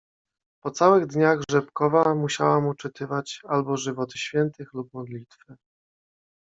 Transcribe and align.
"Po 0.63 0.71
całych 0.71 1.07
dniach 1.07 1.39
Rzepkowa 1.51 2.15
musiała 2.15 2.61
mu 2.61 2.73
czytywać 2.73 3.41
albo 3.47 3.77
żywoty 3.77 4.17
Świętych 4.19 4.73
lub 4.73 4.93
modlitwy." 4.93 5.55